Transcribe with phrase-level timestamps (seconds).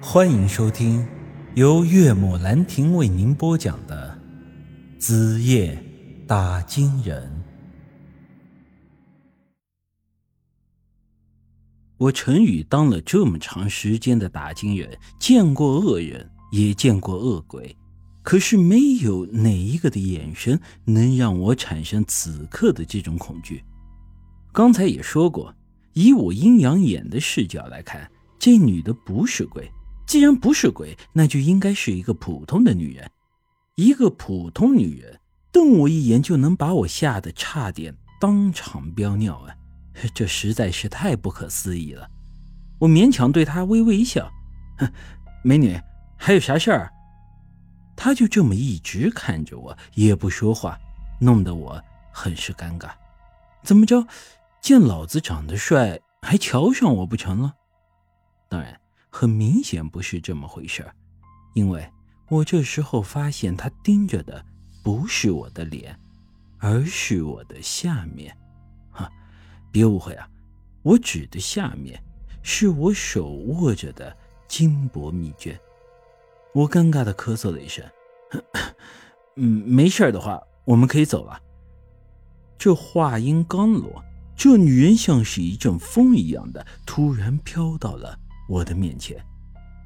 [0.00, 1.06] 欢迎收听
[1.54, 4.16] 由岳母兰亭为您播讲的
[5.00, 5.82] 《子夜
[6.26, 7.26] 打金人》。
[11.96, 17.74] 我陈宇当了这么长时间的打金人，见过恶人，也见过恶鬼，
[18.22, 23.64] 可是没有哪一个的眼神能让我产生此刻的这种恐惧。
[24.52, 25.54] 刚才也说过，
[25.94, 28.08] 以我阴阳眼的视角来看，
[28.38, 29.66] 这女的不是鬼。
[30.06, 33.10] 既然不是鬼，那就应该是一个普通的女人。
[33.74, 35.20] 一个普通女人
[35.52, 39.54] 瞪我一眼，就能把我吓得差点当场飙尿啊！
[40.14, 42.08] 这实在是太不可思议了。
[42.78, 44.30] 我勉强对她微微一笑
[44.78, 44.90] ：“哼，
[45.42, 45.78] 美女，
[46.16, 46.92] 还有啥事儿？”
[47.96, 50.78] 她就这么一直看着我，也不说话，
[51.20, 51.82] 弄得我
[52.12, 52.90] 很是尴尬。
[53.62, 54.06] 怎么着，
[54.60, 57.54] 见老子长得帅，还瞧上我不成了？
[58.48, 58.78] 当然。
[59.18, 60.86] 很明显不是这么回事
[61.54, 61.90] 因为
[62.28, 64.44] 我这时候发现他盯着的
[64.84, 65.98] 不是我的脸，
[66.58, 68.36] 而是我的下面。
[68.90, 69.10] 哈，
[69.72, 70.28] 别误会啊，
[70.82, 71.98] 我指的下面
[72.42, 74.14] 是我手握着的
[74.46, 75.58] 金箔密卷。
[76.52, 77.82] 我尴尬的咳嗽了一声，
[79.36, 81.40] 嗯，没事的话，我们可以走了。
[82.58, 84.04] 这话音刚落，
[84.36, 88.18] 这女人像是一阵风一样的突然飘到了。
[88.48, 89.16] 我的面前，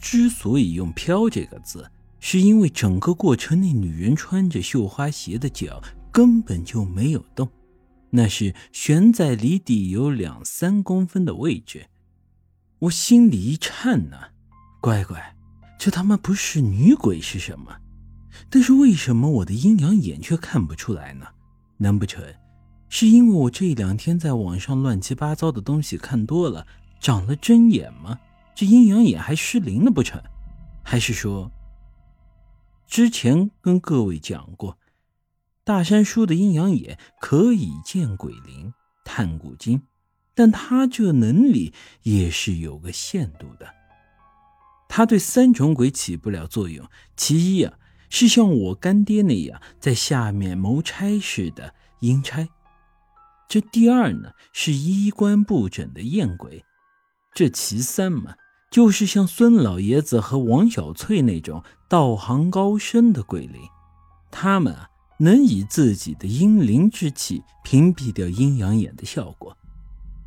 [0.00, 7.48] 之所以用“飘”这个字，是因为整个过程那女人穿着绣花鞋的脚根本就没有动，
[8.10, 11.86] 那是悬在离地有两三公分的位置。
[12.80, 14.28] 我心里一颤呐，
[14.80, 15.36] 乖乖，
[15.78, 17.76] 这他妈不是女鬼是什么？
[18.50, 21.26] 但是为什么我的阴阳眼却看不出来呢？
[21.78, 22.22] 难不成
[22.88, 26.66] 是因为我这两天在网上乱七八糟的东西看多了，
[27.00, 28.18] 长了针眼吗？
[28.54, 30.22] 这阴阳眼还失灵了不成？
[30.82, 31.50] 还是说，
[32.86, 34.78] 之前跟各位讲过，
[35.64, 38.72] 大山叔的阴阳眼可以见鬼灵、
[39.04, 39.82] 探古今，
[40.34, 41.72] 但他这能力
[42.02, 43.66] 也是有个限度的。
[44.88, 46.88] 他对三种鬼起不了作用。
[47.16, 47.78] 其一啊，
[48.10, 52.46] 是像我干爹那样在下面谋差事的阴差；
[53.48, 56.60] 这第二呢，是衣冠不整的艳鬼；
[57.34, 58.36] 这其三嘛。
[58.74, 63.62] 就是像孙老爷子和王小翠那种道行高深的鬼灵，
[64.32, 69.56] 他们啊能以自己的阴灵之气屏蔽掉阴阳眼的效果。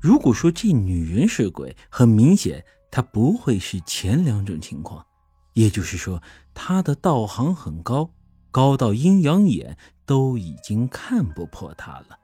[0.00, 5.04] 如果说这女人是鬼，很明显她不会是前两种情况，
[5.52, 6.22] 也就是说
[6.54, 8.08] 她的道行很高，
[8.50, 12.18] 高到阴阳眼都已经看不破她了。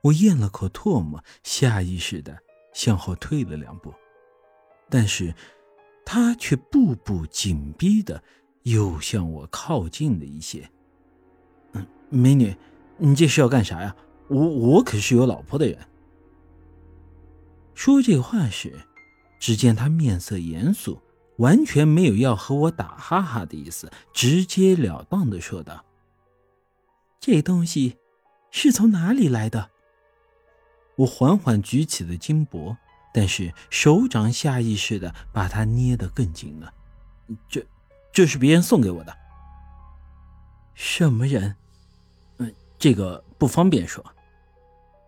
[0.00, 2.38] 我咽了口唾沫，下意识的
[2.72, 3.92] 向后退了两步。
[4.88, 5.34] 但是，
[6.04, 8.22] 他却步步紧逼的
[8.62, 10.70] 又向我靠近了一些。
[11.72, 12.56] 嗯，美女，
[12.98, 13.94] 你这是要干啥呀？
[14.28, 15.78] 我我可是有老婆的人。
[17.74, 18.72] 说这话时，
[19.38, 21.00] 只见他面色严肃，
[21.38, 25.84] 完全没有要和我打哈哈的意思，直截了当的说道
[27.20, 27.98] ：“这东西
[28.50, 29.70] 是从哪里来的？”
[30.98, 32.76] 我缓缓举起了金箔。
[33.16, 36.70] 但是手掌下意识的把它捏得更紧了。
[37.48, 37.64] 这，
[38.12, 39.16] 这是别人送给我的。
[40.74, 41.56] 什么人？
[42.36, 44.04] 嗯，这个不方便说。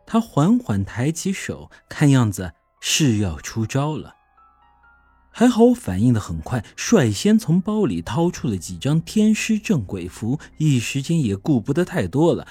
[0.07, 4.15] 他缓缓抬起手，看样子是要出招了。
[5.31, 12.49] 还好我反应的很快，率先从包里掏出了几张天师镇鬼符，一时间也顾不得太多了，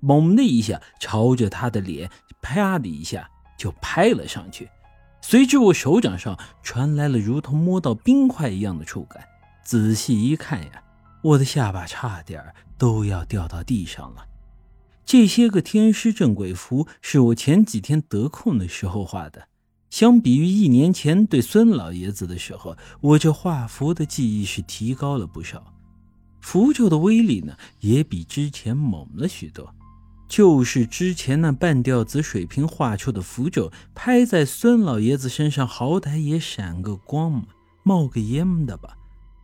[0.00, 2.10] 猛的一下朝着他的脸，
[2.40, 3.28] 啪的一下
[3.58, 4.70] 就拍了上去。
[5.26, 9.26] 随之，我手掌上传来了如同摸到冰块一样的触感。
[9.64, 10.82] 仔细一看呀，
[11.22, 12.44] 我的下巴差点
[12.76, 14.26] 都要掉到地上了。
[15.06, 19.48] 这些个天师镇鬼符是我前几天得空的时候画的。
[19.88, 25.72] 相比于一年前对孙老爷子的时候，我这画符的技艺是提高了不少，
[26.42, 29.74] 符咒的威力呢也比之前猛了许多。
[30.34, 37.44] 就是之前那半吊子水平画出的符咒，拍在孙老爷子身上，好歹也闪个光嘛，
[37.84, 38.96] 冒个烟的吧。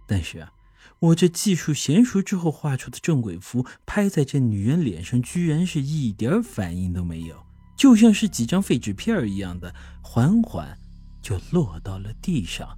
[0.09, 0.53] 但是啊，
[0.99, 7.37] 我这技术娴熟之后画出的镇鬼符，拍在这女人脸上，居然是一点反应都没有，
[7.77, 9.73] 就像是几张废纸片一样的，
[10.03, 10.77] 缓缓
[11.23, 12.69] 就落到了地上。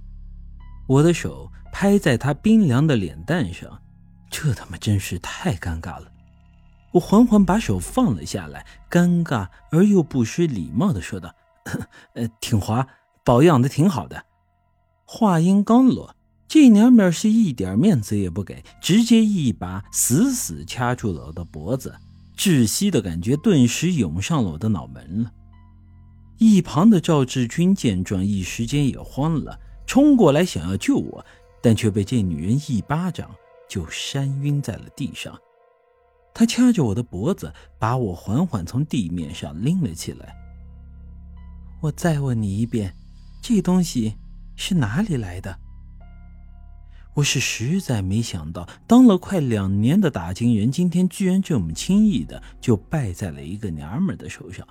[0.85, 3.81] 我的手拍在她冰凉的脸蛋上，
[4.29, 6.12] 这他妈真是太尴尬了。
[6.93, 11.33] 我缓缓把手放了下来，尴尬而又不失礼貌的说道
[12.13, 12.87] ：“呃，挺滑，
[13.23, 14.25] 保养的挺好的。”
[15.05, 16.15] 话音刚落，
[16.47, 21.95] 这娘们是一点面子也不给，直接一把死死掐住了我的脖子，
[22.37, 25.31] 窒息的感觉顿时涌上了我的脑门了。
[26.37, 31.25] 一旁的赵志军见状，一时间也慌了，冲过来想要救我，
[31.61, 33.31] 但却被这女人一巴掌
[33.67, 35.35] 就扇晕在了地上。
[36.33, 40.35] 他掐着我的脖子，把我缓缓从地面上拎了起来。
[41.81, 42.95] 我再问你一遍，
[43.41, 44.15] 这东西
[44.55, 45.59] 是哪里来的？
[47.13, 54.67] 我是实在没想到，当了快两年的打金人，今天居然这么轻易的就败在了一个娘们的手上。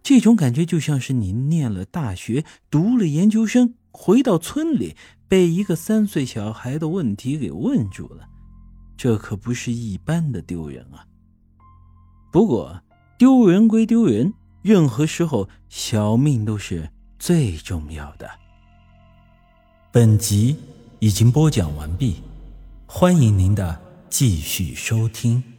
[0.00, 4.94] 这种感觉就像是你念了大学，读了研究生，回到村里
[5.26, 8.28] 被一个三岁小孩的问题给问住了。
[9.02, 11.04] 这可不是一般的丢人啊！
[12.30, 12.82] 不过
[13.18, 14.32] 丢人归丢人，
[14.62, 16.88] 任何时候小命都是
[17.18, 18.30] 最重要的。
[19.90, 20.56] 本集
[21.00, 22.22] 已经播讲完毕，
[22.86, 25.51] 欢迎您的继续收听。